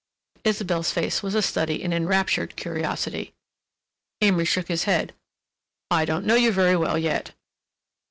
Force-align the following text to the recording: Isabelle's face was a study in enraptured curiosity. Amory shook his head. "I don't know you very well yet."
Isabelle's 0.43 0.89
face 0.91 1.21
was 1.21 1.35
a 1.35 1.43
study 1.43 1.79
in 1.83 1.93
enraptured 1.93 2.55
curiosity. 2.55 3.35
Amory 4.21 4.45
shook 4.45 4.67
his 4.67 4.85
head. 4.85 5.13
"I 5.91 6.05
don't 6.05 6.25
know 6.25 6.33
you 6.33 6.51
very 6.51 6.75
well 6.75 6.97
yet." 6.97 7.33